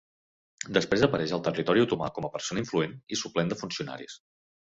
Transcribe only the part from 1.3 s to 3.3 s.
al territori otomà com a persona influent i